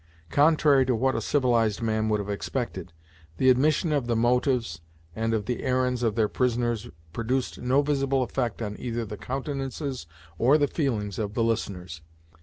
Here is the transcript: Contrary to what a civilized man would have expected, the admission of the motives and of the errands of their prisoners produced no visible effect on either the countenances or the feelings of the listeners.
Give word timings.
Contrary 0.31 0.83
to 0.83 0.95
what 0.95 1.13
a 1.13 1.21
civilized 1.21 1.79
man 1.79 2.09
would 2.09 2.19
have 2.19 2.27
expected, 2.27 2.91
the 3.37 3.51
admission 3.51 3.91
of 3.91 4.07
the 4.07 4.15
motives 4.15 4.81
and 5.15 5.31
of 5.31 5.45
the 5.45 5.61
errands 5.61 6.01
of 6.01 6.15
their 6.15 6.27
prisoners 6.27 6.89
produced 7.13 7.59
no 7.59 7.83
visible 7.83 8.23
effect 8.23 8.63
on 8.63 8.75
either 8.79 9.05
the 9.05 9.15
countenances 9.15 10.07
or 10.39 10.57
the 10.57 10.65
feelings 10.67 11.19
of 11.19 11.35
the 11.35 11.43
listeners. 11.43 12.01